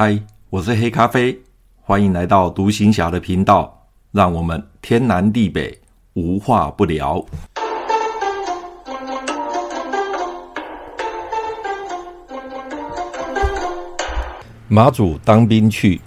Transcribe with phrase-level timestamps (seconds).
[0.00, 0.16] 嗨，
[0.48, 1.36] 我是黑咖啡，
[1.82, 5.76] 欢迎来到独行侠的频道，让我们天南地北
[6.12, 7.20] 无话不聊。
[14.68, 16.00] 马祖当兵去，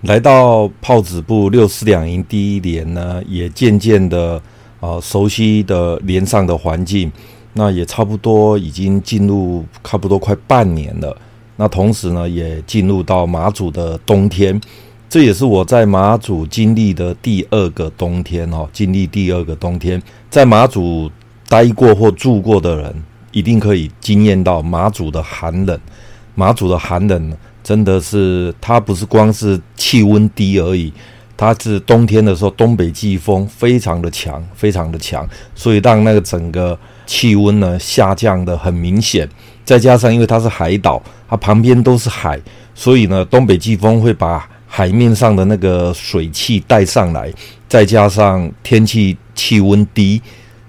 [0.00, 4.42] 来到炮子部六四两营第一连呢，也渐渐的、
[4.80, 7.12] 呃、熟悉的连上的环境。
[7.52, 11.16] 那也差不多已经进入差不多快半年了。
[11.60, 14.58] 那同时呢，也进入到马祖的冬天，
[15.10, 18.68] 这也是我在马祖经历的第二个冬天哈。
[18.72, 21.10] 经历第二个冬天，在马祖
[21.48, 22.94] 待过或住过的人，
[23.32, 25.76] 一定可以惊艳到马祖的寒冷。
[26.36, 30.92] 马祖的寒冷真的是，它不是光是气温低而已。
[31.36, 39.28] 它是冬天的时候，东北季风非常的强，非常的强，所以让那个整个气温呢下降得很明显。
[39.68, 42.40] 再加上因为它是海岛，它旁边都是海，
[42.74, 47.30] 所以呢东北季风会把海面上的那个水汽带上来。
[47.68, 50.22] 再加上天气气温低、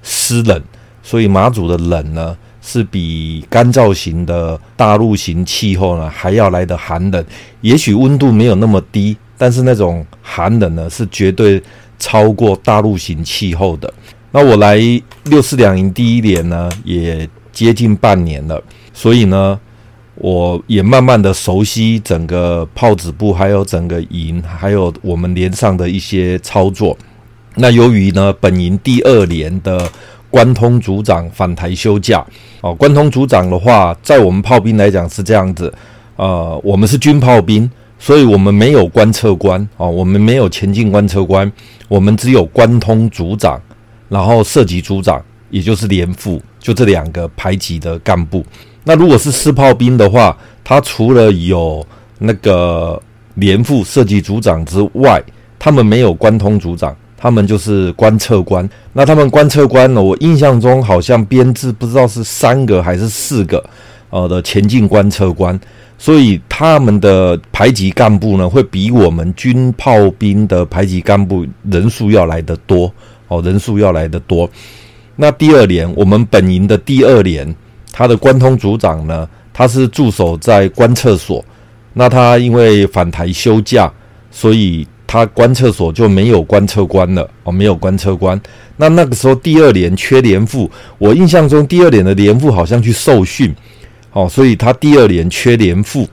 [0.04, 0.62] 湿冷，
[1.02, 7.26] 所以马祖的冷呢是比干燥型的大陆型气候呢还要来得寒冷。
[7.62, 9.16] 也许温度没有那么低。
[9.38, 11.64] 但是那种寒冷呢，是绝对
[11.98, 13.94] 超过大陆型气候的。
[14.32, 14.78] 那我来
[15.24, 18.62] 六四两营第一年呢，也接近半年了，
[18.94, 19.60] 所以呢，
[20.16, 26.98] 我也慢慢的熟悉整个炮子部，还有整个营，还有我们连上的一些操作。
[27.56, 29.90] 那由于呢，本营第二连的
[30.30, 32.26] 关通组长返台休假，
[32.62, 35.74] 哦，关通组长的话，在我们炮兵来讲是这样子，
[36.16, 37.70] 呃，我们是军炮兵。
[38.02, 41.52] 所以我们没有观测官啊，我们没有前进观测官，
[41.90, 43.62] 我们只有关通组长，
[44.08, 48.42] 然后射击组长，也就是连副，就这两个排级的干部。
[48.90, 51.86] 那如果是四炮兵的话，他除了有
[52.18, 53.00] 那个
[53.36, 55.22] 连副射击组长之外，
[55.60, 58.68] 他们没有关通组长，他们就是观测官。
[58.92, 63.64] 那他们观测官呢，我印象中好像编制不知道是三个还是四个，
[64.10, 65.60] 呃的前进观测官。
[66.00, 72.92] 所以他们的排级干部呢，会比我们军炮兵的排级干部人数要来得多
[73.28, 74.50] 哦，人数要来得多。
[75.16, 77.56] 那第二连，我们本营的第二连，
[77.92, 81.44] 他的关通组长呢，他是驻守在观测所。
[81.94, 83.92] 那他因为返台休假，
[84.32, 88.40] 所以他观测所就没有观测官了哦，没有观测官。
[88.78, 93.54] 那那个时候第二连缺连副，我印象中第二连的连副好像去受训。
[94.14, 96.08] 哦，所以他第二连缺连副，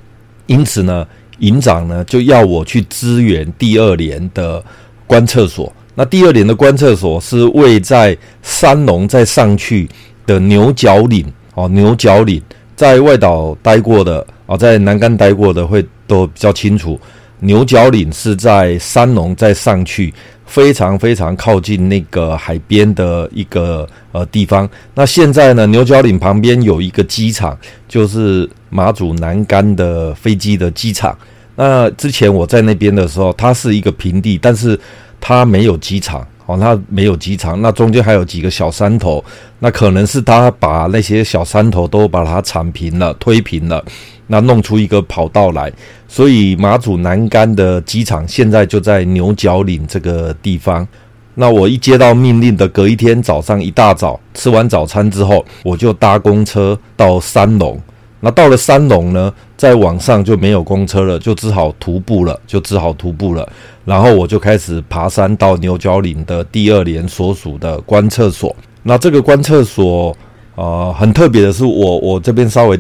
[0.47, 1.07] 因此呢，
[1.39, 4.63] 营长呢就要我去支援第二连的
[5.07, 5.73] 观测所。
[5.95, 9.89] 那第二连的观测所是位在三龙再上去
[10.27, 11.25] 的牛角岭。
[11.57, 12.41] 哦，牛角岭
[12.77, 17.01] 在外岛待过的，哦，在南竿待过的会都比较清楚。
[17.41, 20.15] 牛角岭是在三龙再上去。
[20.47, 24.67] 非常非常靠近那个海边的一个呃地方。
[24.95, 27.59] 那现在呢，牛角岭旁边有一个机场，
[27.89, 31.19] 就是马祖南竿的飞机的机场。
[31.57, 34.79] 那之前我在那边的时候，它是一个平地，但是
[35.21, 36.25] 它没有机场。
[36.47, 39.23] 哦，那没有机场，那中间还有几个小山头，
[39.59, 43.85] 那可能是他把那些小山头都把它铲平了、推平了，
[44.29, 45.73] 那弄出一个跑道来。
[46.07, 50.87] 所以马祖南竿的机场现在就在牛角岭这个地方。
[51.35, 57.79] 那我一接到命令的隔一天早上一大早吃完早餐之后，我就搭公车到三龙。
[58.27, 63.49] 那到了三龙呢，在往上就没有公车了，就只好徒步了，就只好徒步了。
[63.85, 68.55] 然后我就开始爬山到牛角岭的第二连所属的观测所。
[68.83, 70.13] 那这个观测所，
[70.57, 72.77] 呃，很特别的是我，我我这边稍微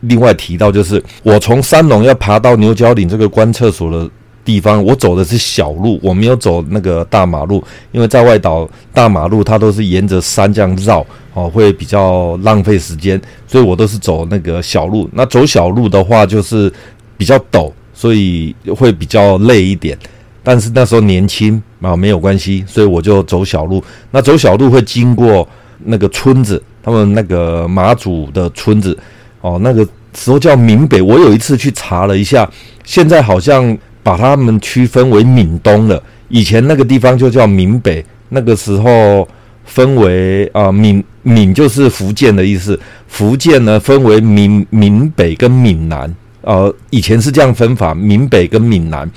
[0.00, 4.10] 另外提到，就是我从三龙要爬到牛角岭这个观测所的
[4.44, 11.06] 地方，我走的是小路，我没有走那个大马路，因为在外岛大马路它都是沿着山这样绕，
[11.38, 15.08] 哦，会比较浪费时间，所以我都是走那个小路。
[15.12, 16.72] 那走小路的话，就是
[17.16, 19.96] 比较陡，所以会比较累一点。
[20.42, 23.82] 但是那时候年轻啊，没有关系，所以我就走小路。
[24.10, 25.48] 那走小路会经过
[25.84, 28.98] 那个村子，他们那个马祖的村子，
[29.40, 31.00] 哦，那个时候叫闽北。
[31.00, 32.50] 我有一次去查了一下，
[32.84, 33.78] 现在好像。
[34.00, 39.28] 把他们区分为闽东了，以前那个地方就叫闽北，那个时候
[39.68, 49.08] 分为啊闽闽就是福建的意思，福建呢分为闽闽北跟闽南，呃，以前是这样分法，闽北跟闽南。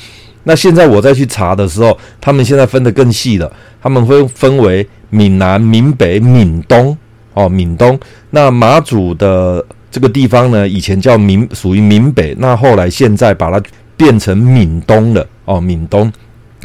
[0.44, 3.52] 那现在我再去查的时候，他们现在分得更细了，
[3.82, 6.96] 他们会分为闽南、闽北、闽东，
[7.34, 8.00] 哦，闽东。
[8.30, 13.60] 那马祖的这个地方呢，以前叫闽属于闽北，那后来现在把它。
[13.98, 16.12] 变成闽东了哦，闽东。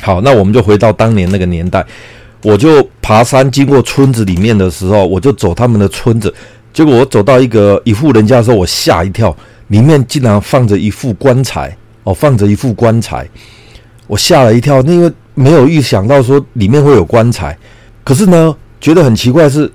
[0.01, 1.85] 好，那我们就回到当年那个年代，
[2.47, 6.33] 我就爬山经过村子里面的时候，我就走他们的村子，
[6.73, 11.77] 结果我走到一个一户人家的时候，我吓一跳，里面竟然放着一副棺材。
[12.05, 13.29] 哦，放着一副棺材，
[14.07, 17.59] 我吓了一跳，因为没有预想到说里面会有棺材，
[18.05, 19.69] 可是呢，觉得很奇怪是，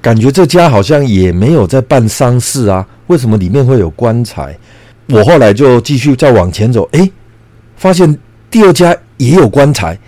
[0.00, 4.58] 感觉这家好像也没有在办丧事啊，为什么里面会有棺材？
[5.10, 7.12] 我后来就继续再往前走，诶，
[7.76, 8.18] 发现
[8.50, 9.98] 第二家也有棺材，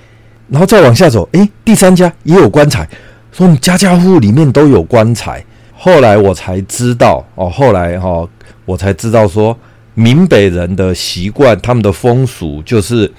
[0.49, 2.89] 然后再往下走，诶，第三家也有棺材，
[3.33, 5.45] 说你家家户户里面都有棺材。
[5.75, 8.29] 后来我才知道，哦，后来哈、哦，
[8.65, 9.57] 我才知道说，
[9.95, 13.13] 闽北人的习惯，他们的风俗就是，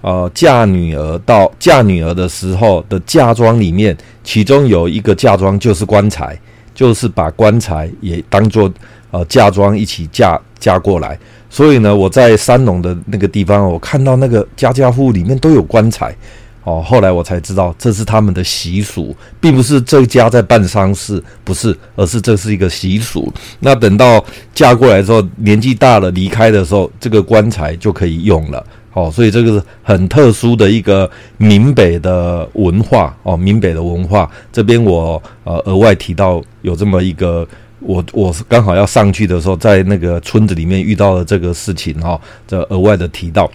[0.00, 6.38] 呃，嫁女儿到嫁女儿的时候的嫁妆里面，其中有一个嫁妆就是棺材，
[6.74, 8.72] 就是把棺材也当做
[9.10, 10.40] 呃嫁妆一起嫁。
[10.60, 11.18] 嫁过来，
[11.48, 16.14] 所以呢，我在三农的那个地方，我看到那个家家户户里面都有棺材，
[16.62, 23.32] 哦，后来我才知道这是他们的习俗，并不是这家在办丧事，不是，而是这是一个习俗。
[23.60, 24.22] 那等到
[24.54, 37.46] 嫁过来之后，年纪大了离开的时候，这个棺材就可以用了，哦，所以这个是很特殊的一个闽北的文化，哦，闽北的文化，这边我呃额外提到有这么一个。
[37.82, 43.50] 我我是刚好要上去的时候，在那个村子里面遇到了这个事情哈，这额外的提到。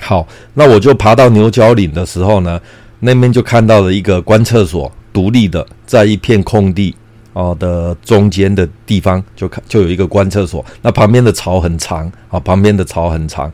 [0.00, 2.60] 好，那我就爬到牛角岭的时候呢，
[3.00, 6.94] 那边就看到了一个观厕所，独立的，在一片空地
[7.32, 10.64] 哦的中间的地方，就看就有一个观厕所。
[10.82, 13.52] 那旁边的槽很长啊，旁边的槽很长。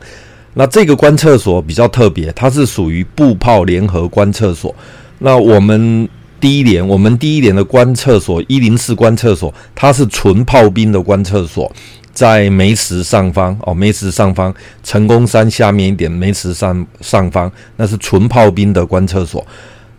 [0.54, 4.74] 那这个观厕所比较特别，它是属于步炮联合观厕所。
[5.18, 6.08] 那我们。
[6.38, 11.74] 第一连，我们第一连的观厕所一零四观厕所，它是纯炮兵的观厕所，
[12.16, 14.52] 在梅石上方哦，梅石上方，
[14.82, 19.46] 成功山下面一点，梅石上上方，那是纯炮兵的观测所。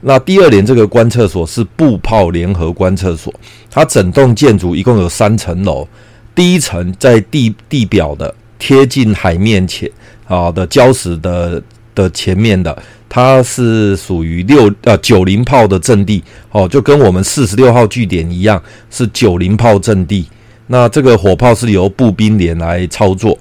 [0.01, 3.31] 那第二连这个观测所是步炮联合观测所，
[3.69, 5.87] 它整栋建筑一共有三层楼，
[6.33, 9.87] 第一层在地地表的贴近海面前
[10.25, 11.61] 啊的礁石的
[11.93, 12.75] 的前面的。
[13.07, 18.59] 它是属于六呃九零炮的阵地哦，就跟我们四十六号据点一样，
[18.89, 20.27] 是九零炮阵地。
[20.67, 23.37] 那这个火炮是由步兵连来操作。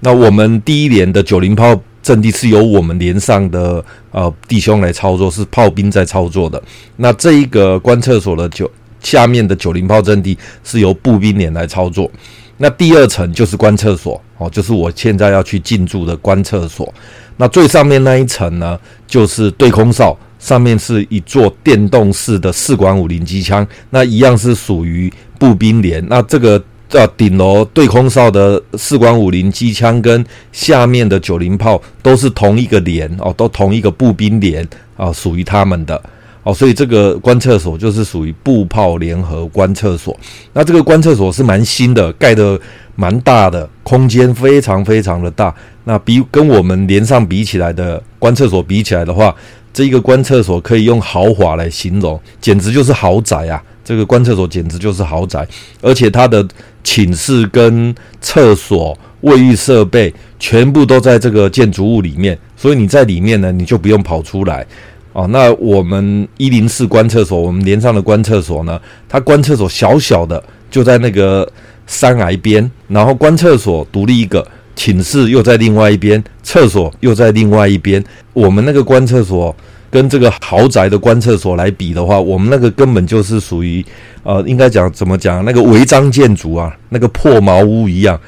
[0.00, 6.62] 那我们第一连的九零炮阵地是由我们连上的呃弟兄来操作，是炮兵在操作的。
[6.96, 8.70] 那这一个观测所的九
[9.00, 12.10] 下面的九零炮阵地是由步兵连来操作。
[12.56, 16.92] 那第二层就是观测所哦，就是我现在要去进驻的观测所。
[17.36, 26.04] 那最上面那一层呢，就是对空哨，上面是一座电动式的四管五零机枪，那一样是属于步兵连。
[26.08, 36.02] 那这个呃顶楼对空哨的四管五零机枪跟下面的九零炮都是同一个连哦，都同一个步兵连啊，属于他们的
[36.42, 40.18] 哦，所以这个观测所就是属于步炮联合观测所。
[40.52, 42.58] 那这个观测所是蛮新的，盖的
[42.96, 45.54] 蛮大的，空间非常非常的大。
[45.84, 49.34] 那比跟我们连上比起来的观测所比起来的话，
[49.72, 53.62] 这一个观测所可以用豪华来形容，简直就是豪宅啊！
[53.88, 55.48] 这个观厕所简直就是豪宅，
[55.80, 56.46] 而且它的
[56.84, 64.66] 寝室跟厕所、卫浴设备全部都在这个建筑物里面，所以你在里面呢，你就不用跑出来
[65.14, 65.26] 哦。
[65.28, 68.78] 那我们一零四观厕所，我们连上的观厕所呢，
[69.08, 71.50] 它观厕所小小的，就在那个
[71.86, 74.46] 山崖边，然后观厕所独立一个。
[74.76, 78.04] 寝室又在另外一边，厕所又在另外一边。
[78.32, 79.52] 我们那个观厕所
[79.90, 83.84] 跟这个豪宅的观厕所来比的话，我们那个根本就是属于
[84.22, 88.20] 呃，应该讲怎么讲，那个违章建筑啊，那个破茅屋一样。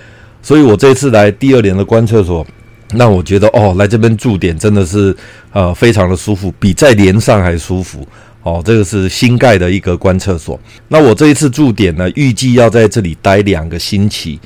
[0.43, 2.47] 所以我这次来第二年的观测所，
[2.95, 5.15] 让我觉得哦，来这边驻点真的是
[5.53, 8.07] 呃非常的舒服，比在连上还舒服。
[8.43, 10.59] 哦，这个是新盖的一个观测所。
[10.89, 14.41] 那我这一次驻点呢，预计要在这里待两个星期。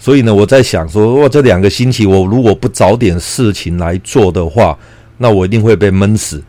[0.00, 4.76] 所以呢，我在想说，哇，这两个星期我如果不找点事情来做的话，
[5.18, 6.42] 那我一定会被闷死。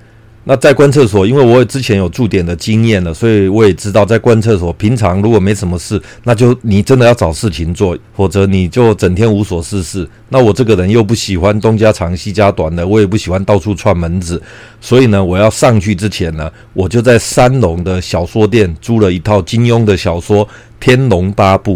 [0.50, 10.10] 那在观厕所，因为我之前有驻点的经验了，所以我也知道，在观厕所平常如果没什么事，那就你真的要找事情做，否则你就整天无所事事。
[10.30, 14.42] 那我这个人又不喜欢东家长西家短的，我也不喜欢到处串门子，
[14.80, 20.46] 所以呢，我要上去之前呢，我就在三龙的小说店租了一套金庸的小说
[20.80, 21.76] 《天龙八部》。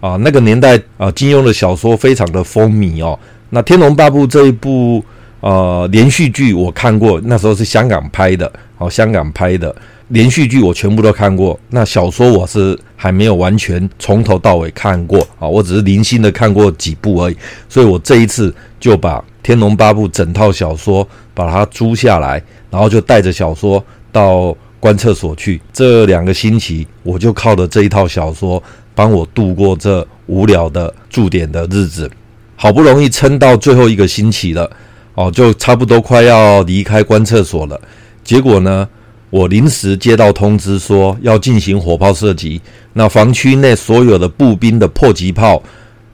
[0.00, 3.16] 啊，那个年代啊，金庸的小说非常的风靡哦。
[3.50, 5.04] 那《天龙八部》这一部
[5.40, 9.74] 呃连续剧我看过，那时候是香港拍的，哦，香港拍的
[10.08, 11.58] 连续剧我全部都看过。
[11.70, 17.36] 那小说我是还没有完全从头到尾看过啊，我只是零星的看过几部而已。
[17.68, 23.82] 所以我这一次就把天龙八部》整套小说，把它租下来，然后就带着小说
[24.12, 25.60] 到观测所去。
[25.72, 28.62] 这两个星期，我就靠着这一套小说，
[28.94, 32.10] 帮我度过这无聊的驻点的日子。
[32.56, 34.70] 好不容易撑到最后一个星期了，
[35.14, 37.80] 哦，就差不多快要离开观测所了。
[38.22, 38.88] 结果呢，
[39.30, 42.60] 我临时接到通知说要进行火炮射击，
[42.92, 45.62] 那防区内所有的步兵的迫击炮、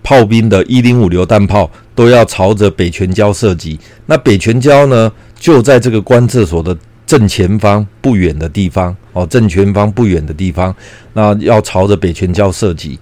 [0.02, 3.78] 炮兵的一零五榴弹炮都要朝着北泉礁射击。
[4.06, 6.76] 那北泉礁呢，就在这个观测所的
[7.06, 10.74] 正前方不远的地方，哦，正前方不远的地方，
[11.12, 12.98] 那要朝着北泉礁射击。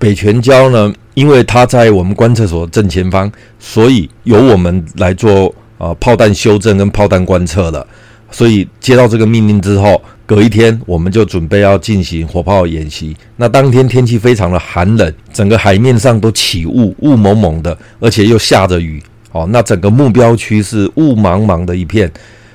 [0.00, 7.86] 北泉礁呢，因为它在我们观测所正前方，所以由我们来做呃炮弹修正跟炮弹观测了。
[8.32, 13.14] 所以接到这个命令之后，隔一天我们就准备要进行火炮演习。
[13.36, 19.02] 那当天天气非常的寒冷，整个海面上都起雾，雾蒙蒙的，而且又下着雨。
[19.32, 22.10] 哦，那整个目标区是雾茫茫的一片。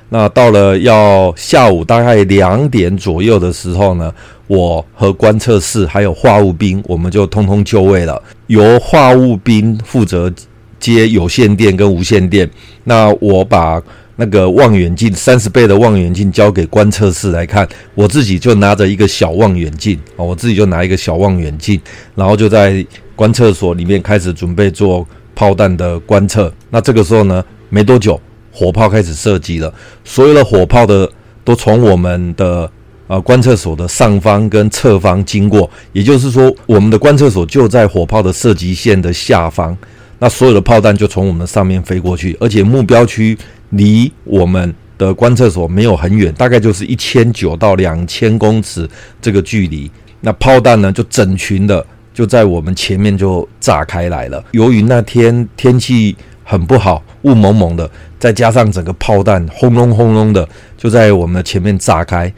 [0.09, 4.13] 那到了要下午大概两点左右的时候呢，
[4.47, 8.21] 我和观测室还有话务兵，我们就通通就位了。
[8.47, 10.31] 由话务兵负责
[10.79, 12.50] 接有线电跟无线电。
[12.83, 13.81] 那我把
[14.15, 21.81] 那个望远镜三十倍的望远镜交给观测室来看，我自己就拿着一个小望远镜啊，我自己就拿一个小望远镜，
[22.13, 22.85] 然后就在
[23.15, 26.53] 观测所里面开始准备做炮弹的观测。
[26.69, 28.21] 那这个时候呢，没多久。
[28.55, 29.71] 火炮开始射击了，
[30.05, 31.12] 所有的火炮的
[31.43, 32.71] 都从我们的
[33.07, 39.77] 呃观测所的上方跟侧方经过，也就是说，我们的观测所就在火炮的射击线的下方。
[40.19, 43.38] 那所有的炮弹就从我们的上面飞过去，而且目标区
[43.71, 48.89] 离我们的观测所没有很远，大概就是一千九到两千公尺
[49.21, 49.91] 这个距离。
[50.21, 54.41] 那炮弹呢，就整群的就在我们前面就炸开来了。
[54.51, 57.89] 由于那天天气很不好，雾蒙蒙的。
[58.17, 60.47] 再加上整个炮弹轰隆轰隆的
[60.77, 62.31] 就在我们的前面炸开，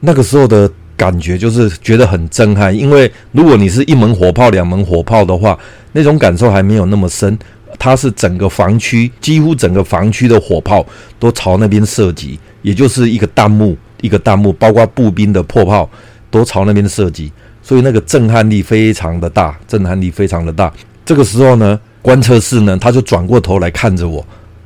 [0.00, 2.76] 那个时候的感觉就是觉得很震撼。
[2.76, 5.58] 因为如果你是一门火炮、两门火炮的话，
[5.92, 7.38] 那种感受还没有那么深。
[7.78, 10.86] 它是整个防区，几乎整个防区的火炮
[11.18, 15.88] 都朝那边射击，也就是一个弹幕，一个弹幕，包括步兵的迫炮
[16.30, 20.72] 都朝那边射击，所以那个震撼力非常的大，震撼力非常的大。
[21.04, 24.22] 这个时候呢，观测室呢，他就转过头来看着我。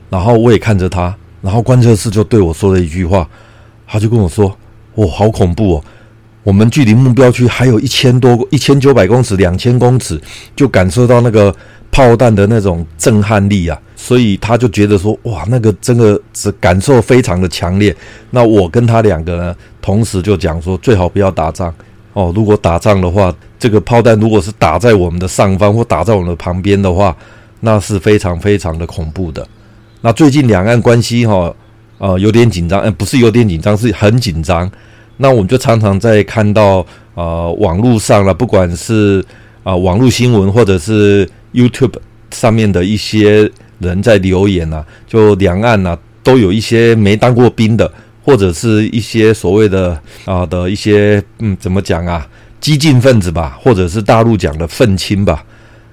[0.08, 3.28] 然后我也看着他，然后观测室就对我说了一句话，
[3.86, 4.56] 他就跟我说
[4.94, 5.84] ：“哦，好恐怖哦！
[6.44, 10.18] 我们距离目标区还有一千多、一千九百公尺、两千公尺，
[10.54, 11.52] 就感受到那个
[11.90, 13.76] 炮弹的那种震撼力啊！
[13.96, 17.94] 所以他就觉得说，哇，那个真的是感受非常的强烈。
[18.30, 21.74] 那我跟他两个呢，同时就讲说，最好不要打仗
[22.16, 22.32] 哦。
[22.34, 27.14] 如果打仗的话，这个炮弹如果是打在我们的上方或打在我们的旁边的话，
[27.60, 29.46] 那是非常非常的恐怖的。”
[30.00, 31.52] 那最近两岸关系哈，
[31.98, 34.70] 呃，有点紧张，呃，不是有点紧张，是很紧张。
[35.16, 39.24] 那我们就常常在看到呃网络上了，不管是
[39.64, 41.94] 啊、呃、网络新闻或者是 YouTube
[42.30, 47.90] 上面的一些人在留言啊，就两岸啊都有一些没当过兵的，
[48.26, 52.26] 或者是一些所谓的啊、的一些嗯怎么讲啊
[52.60, 55.44] 激进分子吧，或者是大陆讲的愤青吧，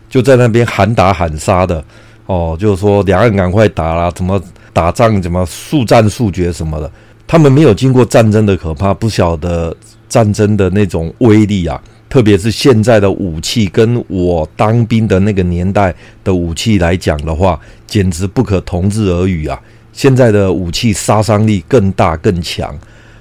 [0.10, 1.86] 就在那边喊打喊杀的。
[2.25, 6.90] 哦，就是说两岸赶快打啦，怎么打仗，怎么速战速决什么的。
[7.28, 9.75] 他们没有经过战争的可怕，不晓得
[10.10, 11.80] 战争的那种威力啊。
[12.10, 19.62] 特别是现在的武器，跟我当兵的那个年代的武器来讲的话，简直不可同日而语啊。
[19.94, 22.78] 现在的武器杀伤力更大更强，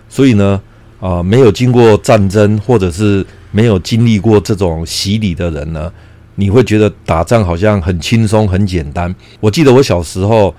[0.09, 0.61] 所以呢，
[0.99, 5.93] 啊、没有经过战争，或者是没有经历过这种洗礼的人呢。
[6.35, 9.15] 你会觉得打仗好像很轻松很简单。
[9.39, 10.53] 我记得我小时候，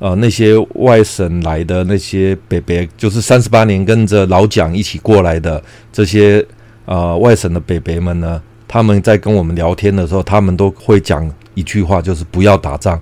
[0.00, 5.62] 呃，那些外省来的那些伯伯，就是三十八年跟着老蒋一起过来的
[5.92, 6.44] 这些
[6.84, 13.00] 呃外省的伯伯们呢，他们在跟我们聊天的时候，他们都会讲一句话，就是不要打仗，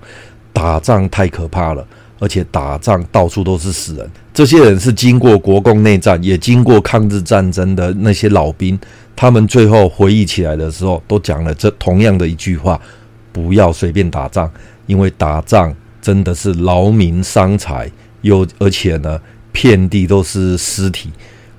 [0.53, 1.85] 打仗太可怕了，
[2.19, 4.09] 而且打仗到处都是死人。
[4.33, 8.79] 这些人是经过国共内战，也经过抗日战争的那些老兵。
[9.15, 12.79] 他们最后回忆起来的时候，都讲了这同样的一句话：
[13.33, 14.49] 不要随便打仗，
[14.85, 19.19] 因为打仗真的是劳民伤财，又而且呢，
[19.51, 21.09] 遍地都是尸体。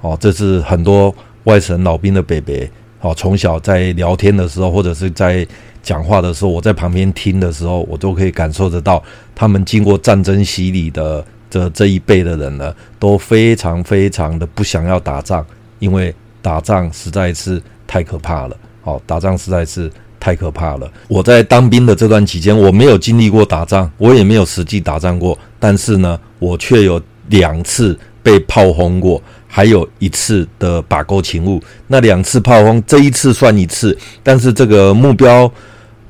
[0.01, 1.15] 哦，这是很多
[1.45, 2.55] 外省老兵的伯伯，
[3.01, 5.47] 哦，从小在聊天的时候，或者是在
[5.91, 9.03] 讲话的时候，我在旁边听的时候，我都可以感受得到，
[9.35, 15.45] 他们经过战争洗礼的这这一辈的人呢，都非常非常的不想要打仗，
[15.81, 16.15] 因为。
[16.43, 20.91] 打仗实在是太可怕了，好，打仗实在是太可怕了。
[21.07, 31.63] 我在当兵的这段期间，我没有经历过打仗，我也没有实际打仗过，但是呢，我却有两次被炮轰过，还有一次的把钩勤务。
[31.89, 35.53] 那两次炮轰，这一次算一次，但是这个目标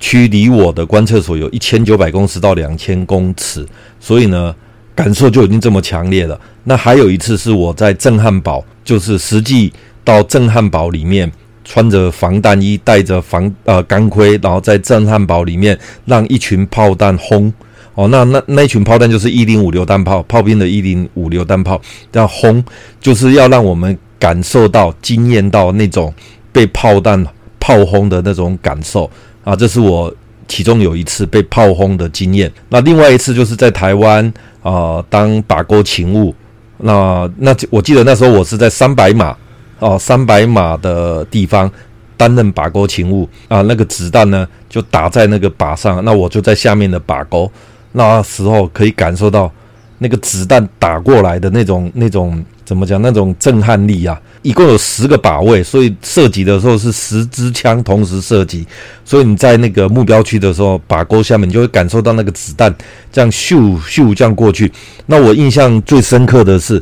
[0.01, 3.65] 区离我的观测所有一千九百公尺到两千公尺，
[4.01, 4.53] 所以呢，
[4.95, 6.41] 感受就已经这么强烈了。
[6.65, 11.31] 那还有一次是我在震撼堡，就是实际到震撼堡里面。
[11.63, 17.53] 穿着防弹衣，戴着防呃钢盔，然后在震撼堡里面让一群炮弹轰
[17.95, 21.81] 哦，那那那一群炮弹就是一零五榴弹炮，炮兵的一零五榴弹炮
[22.11, 22.65] 要轰，
[23.01, 26.13] 就是要让我们感受到、惊艳到那种
[26.51, 27.25] 被炮弹
[27.61, 29.09] 炮轰的那种感受
[29.45, 30.13] 啊，这是我
[30.49, 32.53] 其中有一次被炮轰的经验。
[32.69, 34.33] 那另外一次就是在台湾
[34.63, 36.35] 啊、当把钩勤务，
[36.79, 39.37] 那那我记得那时候我是在三百码。
[39.83, 41.73] 哦，三百码的地方
[42.15, 47.51] 担任把钩勤务啊，那个子弹呢就打在那个靶上，那我就在下面的靶钩，
[47.93, 49.51] 那时候可以感受到
[49.97, 54.17] 那个子弹打过来的那种那种怎么讲那种震撼力啊！
[54.43, 58.65] 一共有十个靶位，所以射击的时候是十支枪同时射击，
[59.05, 62.73] 所以你在那个目标区的时候，靶钩下面你就会感受到那个子弹
[63.11, 64.71] 这样咻咻这样过去。
[65.07, 66.81] 那我印象最深刻的是。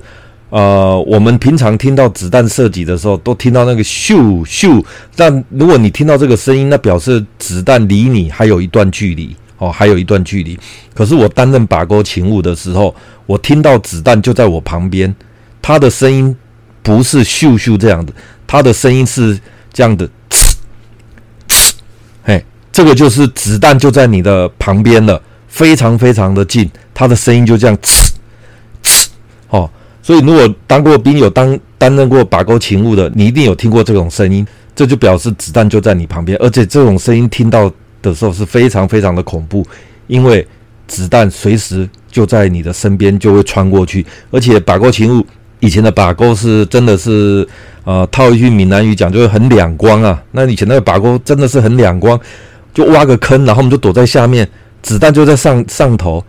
[0.50, 4.82] 呃，我们平常听到子弹射击的时候，都听到那个咻咻。
[5.14, 10.58] 但如果你听到这个声音，那表示子弹离你还有一段距离哦，还有一段距离。
[10.94, 12.94] 可是我担任靶钩勤务的时候，
[13.26, 15.14] 我听到子弹就在我旁边，
[15.68, 16.34] 他的声音
[16.82, 18.10] 不是咻咻这样的，
[18.46, 19.38] 他的声音是
[19.70, 20.54] 这样的，呲
[21.46, 21.72] 呲，
[22.22, 28.08] 嘿，这个就是子弹就在你的旁边了，非常非常的近，他的声音就这样呲
[28.82, 29.06] 呲，
[29.50, 29.70] 哦。
[30.02, 37.70] 所以，如果当过兵、有当担任过把钩勤务的，你一定有听过这种声音，这就表示子弹就在你旁边，而且这种声音听到
[38.00, 39.66] 的时候是非常非常的恐怖，
[40.06, 40.48] 因为
[40.86, 45.26] 子弹随时就在你的身边就会穿过去，而且把钩勤务
[45.60, 47.46] 以前的把钩是真的是，
[47.84, 52.18] 呃，套一句闽南语讲就是很两光啊，那以前那个把钩真的是很两光，
[52.72, 54.48] 就挖个坑，然后我们就躲在下面，
[54.82, 56.24] 子弹就在上上头。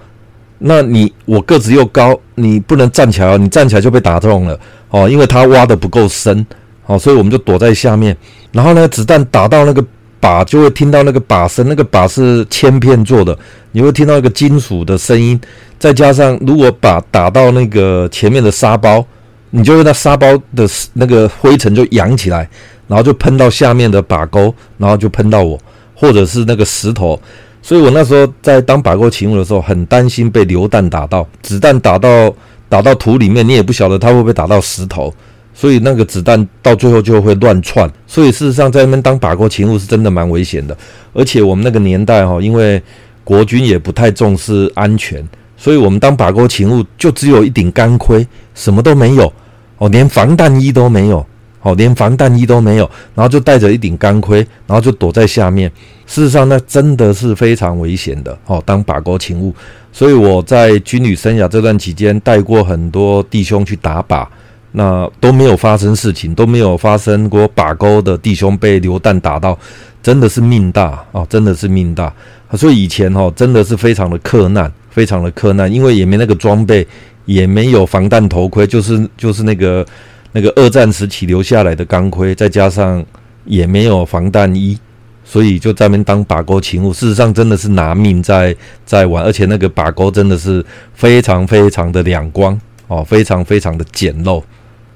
[0.58, 6.46] 那你我个子又高，你不能站起来，你站起来就被打中了哦，因为它挖的不够深
[6.86, 8.18] 哦，所以我们就躲在下面。
[8.52, 9.82] 然后呢，子弹打到那个
[10.20, 13.38] 靶，就会听到那个靶声，那个靶是铅片做的，
[13.72, 15.40] 你会听到一个金属的声音。
[15.78, 19.06] 再加上如果把打到那个前面的沙包，
[19.52, 22.50] 你就会那沙包的那个灰尘就扬起来，
[22.88, 25.60] 然后就喷到下面的把钩，然后就喷到我，
[25.96, 27.20] 或者是那个石头。
[27.62, 32.34] 所以我那时候在当把钩勤务的时候，很担心被流弹打到，子弹打到
[32.70, 35.14] 打到土里面，你也不晓得它会不会打到石头，
[35.54, 37.92] 所以那个子弹到最后就会乱窜。
[38.08, 40.76] 所以事实上在那边当把钩勤务是真的蛮危险的，
[41.14, 42.82] 而且我们那个年代哈，因为
[43.26, 48.26] 国军也不太重视安全，所以我们当把钩勤务就只有一顶钢盔，
[48.60, 49.32] 什么都没有
[49.78, 51.26] 哦，连防弹衣都没有。
[51.62, 55.70] 哦，连防弹衣都没有，然后就带着一顶钢盔，然后就躲在下面。
[56.06, 58.38] 事实上，那真的是非常危险的。
[58.46, 59.54] 哦，当把钩勤务，
[59.92, 64.26] 所以我在军旅生涯这段期间带过很多弟兄去打靶，
[64.72, 69.60] 那都没有发生事情，都没有发生过把钩的弟兄被流弹打到，
[70.02, 72.14] 真的是命大哦，真的是命大。
[72.54, 76.86] 所以以前哦，真的是非常的克难，非常的克难，因为也没那个装备，
[77.26, 79.86] 也没有防弹头盔，就是就是那个。
[80.32, 83.04] 那个二战时期留下来的钢盔，再加上
[83.46, 84.78] 也没有防弹衣，
[85.24, 86.94] 所以就在那边当把钩勤务。
[86.94, 94.40] 事实上，真的是拿命在在玩，而且那个把钩真的是非常非常的两光哦，非常非常的简陋，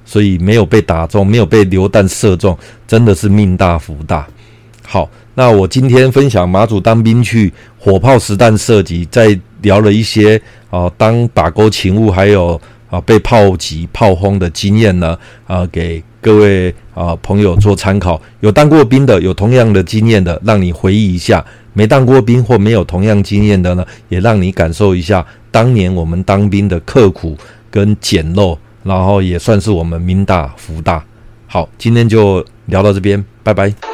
[0.06, 4.28] 所以没有被打中，没有被流弹射中，真的是命大福大。
[4.94, 12.62] 好，那我今天分享马祖当兵去火炮实弹射击，再聊了一些啊，当打钩勤务还有。
[12.92, 15.18] 啊，被炮击、炮轰的经验呢？
[15.48, 18.22] 啊，给各位啊朋友做参考。
[18.42, 27.36] 有当过兵的，有同样的经验的，让你回忆一下；没当过兵或没有同样经验的呢，也让你感受一下当年我们当兵的刻苦
[27.72, 31.04] 跟简陋，然后也算是我们命大福大。
[31.48, 33.93] 好，今天就聊到这边，拜拜。